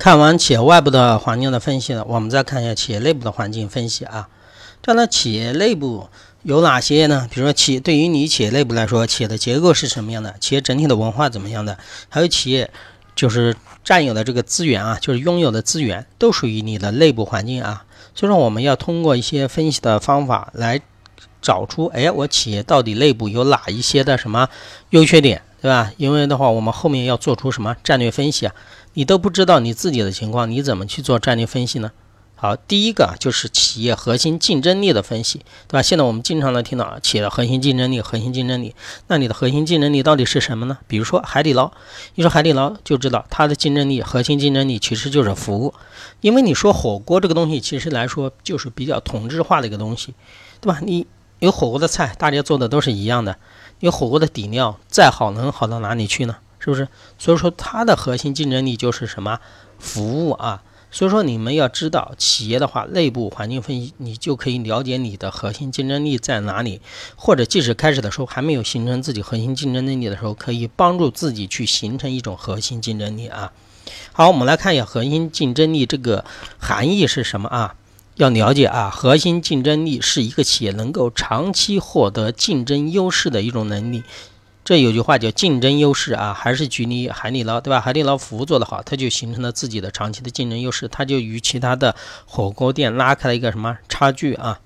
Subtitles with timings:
[0.00, 4.30] 看完企业外部的环境的分析呢，我们再看一下企业内部的环境分析啊。
[4.80, 6.08] 这样的企业内部
[6.42, 7.28] 有哪些呢？
[7.30, 10.34] 比如说，企对于你企业内部来说，企业的结构是什么样的？
[10.40, 11.76] 企业整体的文化怎么样的？
[12.08, 12.70] 还有企业
[13.14, 13.54] 就是
[13.84, 17.84] 占有的这个资源啊，就是拥有的资源都属于你的内部环境啊。
[18.14, 20.80] 所以说，我们要通过一些分析的方法来
[21.42, 24.48] 找出，哎，我企业到底内部有哪一些的什么
[24.88, 25.92] 优缺点，对吧？
[25.96, 28.54] 因为的话，我们后面要做出什么战略分析啊？
[28.94, 31.92] 你都不知道你自己的情况，你怎么去做战略分析呢？
[32.34, 35.82] 好，第一个就是企业核心竞争力的分析，对吧？
[35.82, 38.74] 现在我们经常能听到企业的核心竞争力，核心竞争力。
[39.08, 40.78] 那你的核心竞争力到底是什么呢？
[40.86, 41.70] 比如说海底捞，
[42.14, 45.74] 一说海底捞就知道它的竞争力，核心竞争力其实就是服务。
[46.22, 50.14] 因为你说火锅这个东西，其实来说就是比较同质化的一个东西，
[50.62, 50.80] 对吧？
[50.82, 51.06] 你
[51.40, 53.36] 有火锅的菜，大家做的都是一样的，
[53.80, 56.36] 有火锅的底料再好，能好到哪里去呢？
[56.58, 56.86] 是不是？
[57.18, 59.40] 所以说它的核心竞争力就是什么
[59.78, 60.62] 服务啊？
[60.92, 66.80] 所以说你们要知道企业的话，内部环境分析，你就可以了解你的核心竞争力在哪里。
[67.16, 73.52] 或者即使开始的时候还没有形成自己核心竞争力的时候，可以帮助自己去形成一种核心竞争力啊。
[74.12, 76.24] 好，我们来看一下核心竞争力这个
[76.58, 77.76] 含义是什么啊？
[78.16, 84.02] 要了解啊，核心竞争力是一个企业能够长期获得竞争优势的一种能力。
[84.62, 87.80] 这有句话叫竞争优势啊，还是举例海底捞对吧？
[87.80, 94.60] 海底捞服务做得好，它就形成了自己的长期的竞争优势，它就与其他的火锅店拉开了一个什么差距啊？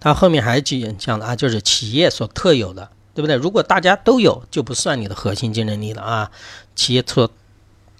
[0.00, 3.36] 它后面还讲讲的啊，就是企业所特有的，对不对？
[3.36, 6.30] 如果大家都有，就不算你的核心竞争力了啊。
[6.74, 7.30] 企业特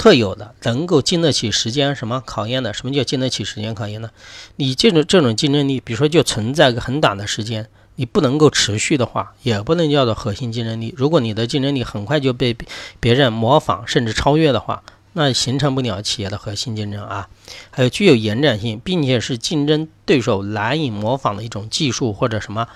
[0.00, 2.72] 特有的，能够经得起时间什么考验的？
[2.72, 4.08] 什么叫经得起时间考验呢？
[4.56, 7.68] 你这种这种竞争力，比如说就存在个很短的时间。
[7.96, 10.94] 你不能够持续的话，也不能叫做核心竞争力。
[10.96, 12.56] 如果你的竞争力很快就被
[12.98, 17.28] 别人模仿甚至超越的话，那形成不了企业的核心竞争啊。
[17.70, 22.68] 还有具有延展性，并且是竞争对手难以模仿的一种技术或者什么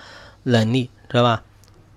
[0.43, 1.41] 能力，知道吧？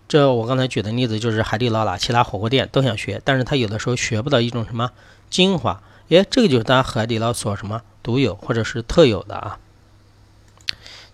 [0.09, 4.91] 这我刚才举的例子就是海底捞啦，其他火锅店都想学，但是他有的时候学不到一种什么
[5.29, 5.83] 精华。
[6.09, 9.59] 诶，这个就是大家海底捞所什么独有或者是特有的啊。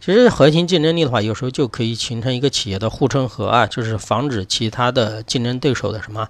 [0.00, 6.28] 其实核心竞争力的话，有时候就可以形成一个企业的护城河啊，就是防止其他的竞争对手的什么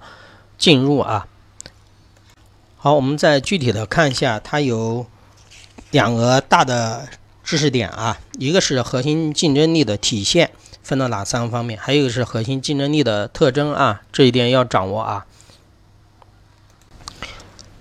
[0.57, 1.27] 进入啊。
[2.79, 5.07] 好，我们再具体的看一下，它有
[5.91, 7.09] 两个大的
[7.43, 10.53] 知识点啊，一个是核心竞争力的体现，
[10.85, 11.77] 分到哪三个方面？
[11.81, 15.27] 还有一个是核心竞争力的特征啊，这一点要掌握啊。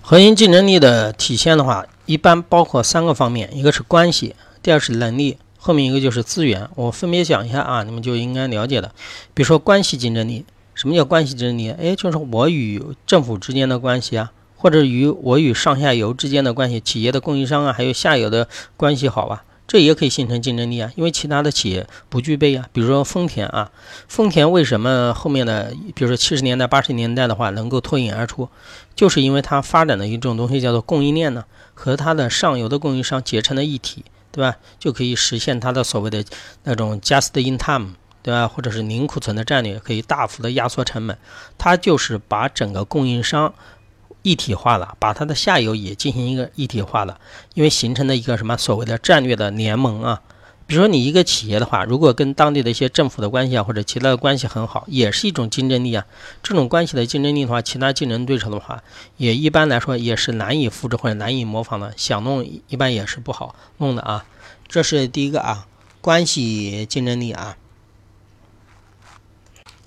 [0.01, 5.37] 核心竞争力的体现的话，一般包括三个方面，一个是关系，第二是能力。
[5.57, 8.91] 后面一个就是资源，我分别讲一下啊，你们就应该了解的。
[9.33, 11.71] 比如说关系竞争力，什么叫关系竞争力？
[11.71, 19.45] 哎，就是我与政府之间的关系啊，或者与我与上下游之间的关系，企业的供应商啊，还有下游的关系好吧？
[19.67, 22.67] 这也可以形成竞争力啊，因为其他的企业不具备啊。
[22.71, 23.71] 比如说丰田啊，
[24.07, 28.49] 丰田为什么后面的，比如说七十年代、八十年代的话能够脱颖而出，
[28.95, 34.05] 就是因为它发展的一种东西叫做供应链呢，和它的上游的供应商结成了一体。
[34.35, 34.57] 对吧？
[34.79, 36.25] 就可以实现它的所谓的
[36.63, 37.89] 那种 just in time，
[38.23, 38.47] 对吧？
[38.47, 41.15] 或者是零库存的战略，可以大幅的压缩成本。
[41.59, 43.53] 它就是把整个供应商
[44.23, 47.19] 一体化了，把它的下游也进行一个一体化了，
[47.53, 50.21] 因为形成了一个什么所谓的战略的联盟啊。
[50.65, 56.05] 比如说你一个企业的话，如果跟当地的一些政府的关系啊，或者其他的关系很好，也是一种竞争力啊。
[56.41, 58.81] 这种关系的竞争力的话，其他竞争对手的话，
[59.17, 61.93] 也一般来说也是难以复制或者难以模仿的。
[61.97, 64.25] 想弄一般也是不好弄的啊。
[64.69, 65.67] 这是第一个啊，
[65.99, 67.57] 关系竞争力啊。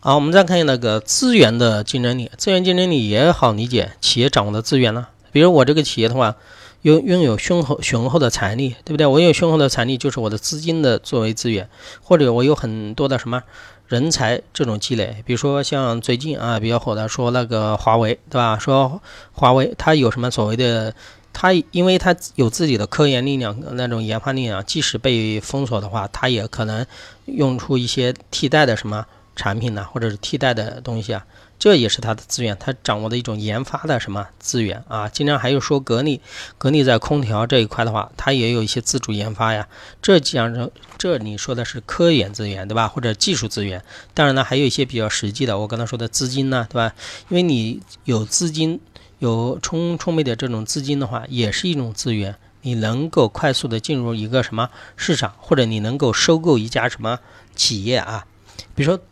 [0.06, 6.36] 好，我们再看那个资源的竞争力，资源竞争力也好理解，企业掌握的资源呢，比如我这个企业的话。
[6.82, 9.04] 拥拥有雄厚雄厚的财力，对不对？
[9.04, 11.68] 我有雄厚的财力，就是我的资金的作为资源，
[12.00, 13.42] 或者我有很多的什么
[13.88, 15.24] 人才这种积累。
[15.26, 18.56] 比如说像最近啊比较火的，说那个华为，对吧？
[18.60, 19.02] 说
[19.32, 20.94] 华为它有什么所谓的，
[21.32, 26.86] 它因为它有自己的科研力量，那种研发力量，即使被封锁的话，它也可能
[27.24, 31.24] 用出一些替代的什么产品呢，或者是替代的东西啊。
[31.58, 35.08] 这也是它的资源，它掌握的一种研发的什么资源啊？
[35.08, 36.20] 经常还有说格力，
[36.58, 39.66] 格力在空调这一块的话，它也有一些自主研发呀。
[40.02, 42.88] 这讲着这你说的是科研资源对吧？
[42.88, 43.82] 或者技术资源？
[44.12, 46.92] 当然呢，还有一些比较实际的，我刚才说的资金呢，对吧？
[47.30, 48.78] 因为你有资金，
[49.18, 52.36] 有充充沛的这种资金的话，也是一种资源。
[52.60, 57.20] 你能够快速的进入一个什么市场，或者你能够收购一家什么
[57.54, 58.26] 企业啊？
[58.74, 59.02] 比如说。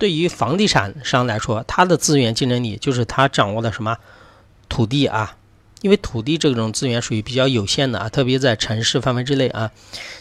[0.00, 3.98] 对于房地产商来说，它的资源竞争力就是他掌握的什么
[4.66, 5.36] 土地啊，
[5.82, 9.70] 因为土地这种资源属于比较有限的啊，特别在城市范围之内啊，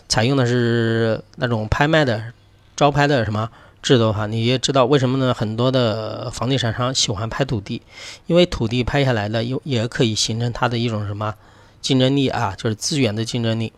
[0.09, 2.33] 采用的是那种拍卖的、
[2.75, 3.49] 招拍的什么
[3.81, 4.27] 制度哈。
[4.27, 5.33] 你也知道为什么呢？
[5.33, 7.81] 很多的房地产商喜欢拍土地，
[8.27, 11.35] 因为土地拍下来的又也可以形成它的一种什么
[11.81, 13.71] 竞争力啊，就是资源的竞争力。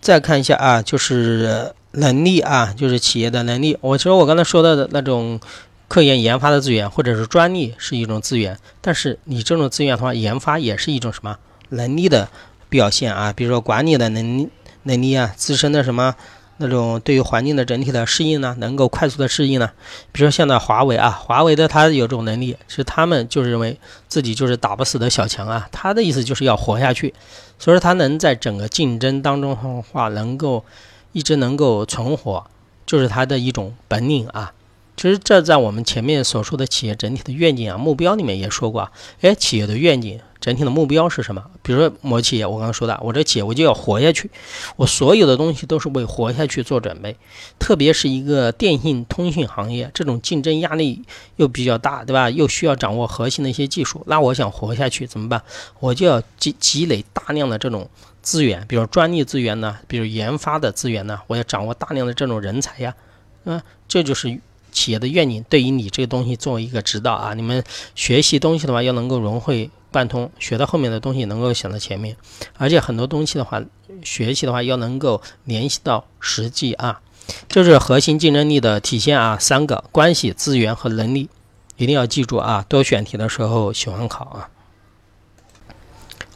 [0.00, 3.76] 再看一下啊，就是能力啊，就是企业的能力。
[3.80, 5.40] 我其实我刚才说到的那种。
[5.88, 11.36] 科研研发的资源或者是专利是一种资源，但是你这种资源的话，研发也是一种什么
[11.68, 12.30] 能力的
[12.70, 13.30] 表现啊？
[13.30, 14.48] 比如说管理的能力
[14.84, 16.14] 能力啊，自身的什么
[16.56, 19.70] 那种对于环境的整体的适应呢，能够快速的适应呢？
[20.12, 23.78] 比如说现在华为啊，华为的它有这种能力，是他们就是认为
[24.08, 27.12] 自己就是打不死的小强啊，他的意思就是要活下去，
[27.58, 30.64] 所以说他能在整个竞争当中的话，能够
[31.12, 32.44] 一直能够存活，
[32.84, 34.52] 就是它的一种本领啊。
[34.94, 38.92] 其实这在我们前面所说的企业整体的愿景啊、目标里面也说过啊。
[39.22, 41.42] 哎，企业的愿景、整体的目标是什么？
[41.62, 44.30] 比如说某企业，我刚刚说的，我这企业我就要活下去，
[44.76, 47.16] 我所有的东西都是为活下去做准备。
[47.58, 51.02] 特别是一个电信通讯行业，这种竞争压力
[51.36, 52.28] 又比较大，对吧？
[52.28, 54.02] 又需要掌握核心的一些技术。
[54.06, 55.42] 那我想活下去怎么办？
[55.80, 57.88] 我就要积积累大量的这种
[58.22, 62.94] 资源，比如专利资源呢，比如研发的资源呢，我要掌握大量的这种人才呀。
[63.44, 64.40] 嗯，这就是。
[64.74, 67.62] 企业的愿景对于你这个东西作为一个指导啊，你们
[67.94, 72.16] 学习东西的话要能够融会贯通，学到后面的东西能够想到前面，
[72.56, 73.62] 而且很多东西的话，
[74.02, 77.02] 学习的话要能够联系到实际啊，
[77.48, 81.28] 这是核心竞争力的体现啊，三个关系、资源和能力，
[81.76, 84.48] 一定要记住啊，多选题的时候喜欢考啊。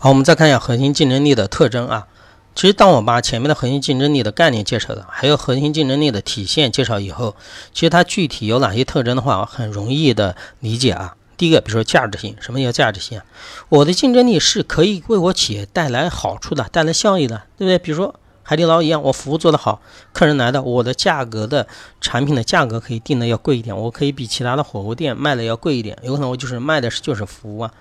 [0.06, 2.06] 好，我们再看一下核心竞争力的特征啊。
[2.54, 7.34] 其实，当我把前面的核心竞争力的概念介绍的，还有核心竞争力的体现介绍以后，
[7.74, 11.16] 其实它具体有哪些特征的话，很容易的理解啊。
[11.36, 13.20] 第一个，比如说价值性，什么叫价值性？
[13.68, 17.76] 我的竞争力是可以为我企业带来好处的，带来效益的，对不对？
[17.76, 18.14] 比如说
[18.44, 19.82] 海底捞一样，我服务做得好，
[20.12, 21.66] 客人来的，我的价格的
[22.00, 27.72] 产品的价格可以定的要贵一点，我可以比其他的火锅店卖的要贵一点，有可能我就是卖的是就是服务啊，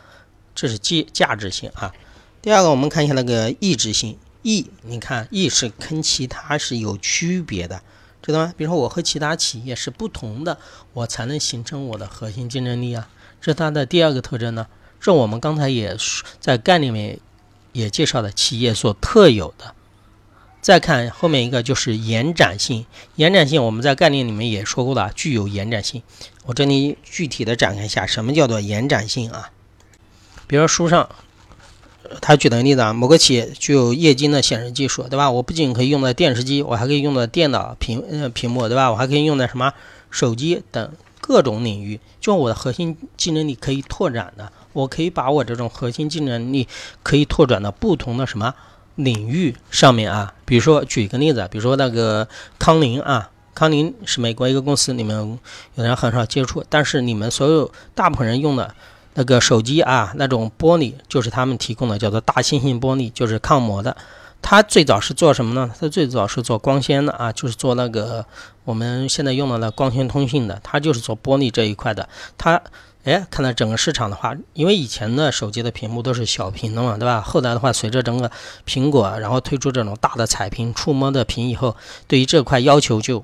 [0.56, 1.94] 这是价价值性啊。
[2.46, 4.20] 第二个，我们看一下那个意志性。
[4.44, 7.82] 意，你看，意是跟其他是有区别的，
[8.22, 8.54] 知道吗？
[8.56, 10.60] 比如说，我和其他企业是不同的，
[10.94, 13.10] 我才能形成我的核心竞争力啊，
[13.42, 14.68] 这是它的第二个特征呢。
[15.02, 15.98] 这我们刚才也
[16.40, 17.20] 在概念里面
[17.72, 19.74] 也介绍了企业所特有的。
[20.62, 26.04] 再看后面一个就是延展性，延展性我们在概念里面也说过了，具有延展性。
[26.46, 29.50] 我这里具体的展开一下，什么叫做延展性啊？
[30.46, 31.10] 比如说书上。
[32.22, 35.30] 他举的例子啊，某个企业具有液晶的显示技术，对吧？
[35.30, 38.92] 我不仅可以用在电视机，我还可以用在电脑屏呃屏幕，对吧？
[38.92, 39.74] 我还可以用在什么
[40.10, 46.68] 手机等各种领域，就我的核心竞争力可以拓展的，我可以把我这种核心竞争力
[47.04, 48.54] 可以拓展到不同的什么
[48.96, 50.34] 领域上面啊。
[50.46, 52.28] 比如说举一个例子，比如说那个
[52.60, 55.40] 康宁啊，康宁是美国一个公司，你们
[55.76, 58.74] 有人很少接触，但是你们所有大部分人用的。
[59.16, 63.98] 那个手机啊，那种玻璃就是他们提供的，叫做大猩猩玻璃，就是抗磨的。
[64.42, 65.72] 它最早是做什么呢？
[65.80, 68.26] 它最早是做光纤的啊，就是做那个
[68.64, 72.08] 我们现在用的那光纤通讯的，它就是做玻璃这一块的。
[72.38, 72.62] 它，
[73.06, 77.22] 哎，看到整个市场的话，因为以前的手机的屏幕都是小屏的嘛，对吧？
[77.22, 78.30] 后来的话，随着整个
[78.68, 81.76] 苹果然后推出这种大的彩屏、触摸的屏以后，
[82.08, 83.24] 对于这块要求就。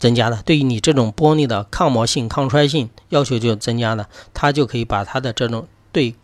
[0.00, 6.14] 增加了，对于你这种玻璃的抗磨性、抗摔性要求就增加了，它就可以把它的这种对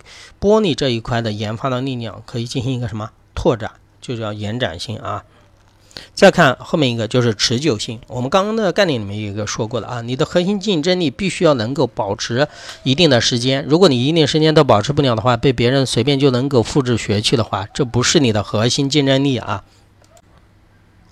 [0.40, 5.22] 玻璃这一块的研发的力量可以进行一个什么拓展，就叫延展性啊。
[6.14, 12.48] 再看后面一个就是持久性，我们刚刚的概念里面有一个说过的啊，你的核心竞争力必须要能够保持
[12.82, 19.64] 一定的时间，如果你一定时间都保持不了的话，被别人随便就能够复制学去的话，这不是你的核心竞争力啊。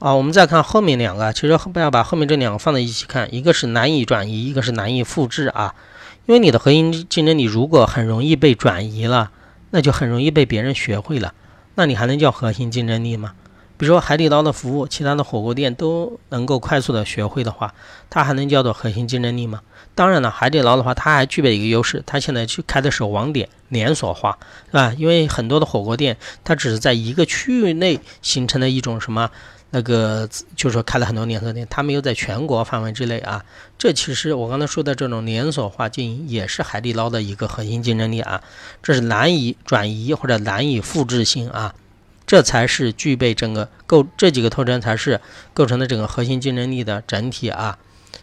[0.04, 5.74] 啊，我们再看后面两个，其实不要把后面这两个放在一起看，一个是难以转移，一个是难以复制啊。
[6.26, 9.30] 因为你的核心竞争力如果很容易被转移了，
[9.70, 11.32] 那就很容易被别人学会了，
[11.76, 13.32] 那你还能叫核心竞争力吗？
[13.78, 17.72] 比如说海底捞的服务，其他的火锅店都能够快速的学会的话，
[18.10, 19.62] 它还能叫做核心竞争力吗？
[19.94, 24.92] 当然了，海底捞的话，它还具备一个优势，它现在去开的是网点连锁化，是吧？
[24.98, 29.30] 因为很多的火锅店，它只是在一个区域内形成的一种什么？
[29.74, 33.44] 那个就是说开了很多连锁店，他们又在全国范围之内啊。
[33.76, 38.40] 这其实我刚才说的这种连锁化经营也是海底捞的一个核心竞争力啊。
[38.84, 41.74] 这是难以转移或者难以复制性啊，
[42.24, 45.20] 这才是具备整个构这几个特征才是
[45.52, 47.76] 构成的整个核心竞争力的整体啊。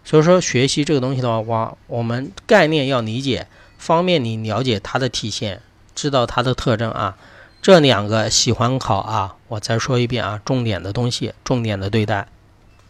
[0.06, 5.62] 所以说学习这个东西的话，我我们概念要理解，方便你了解它的体现，
[5.94, 7.18] 知道它的特征啊。
[7.62, 12.28] 这两个喜欢考啊，我再说一遍啊，重点的东西，重点的对待。